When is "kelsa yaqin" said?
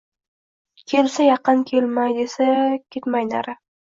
0.91-1.61